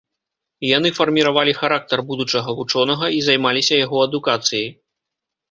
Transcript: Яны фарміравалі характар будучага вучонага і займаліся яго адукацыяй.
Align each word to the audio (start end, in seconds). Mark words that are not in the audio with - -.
Яны 0.77 0.89
фарміравалі 0.99 1.53
характар 1.59 1.99
будучага 2.09 2.49
вучонага 2.61 3.05
і 3.19 3.21
займаліся 3.27 3.79
яго 3.85 3.97
адукацыяй. 4.09 4.69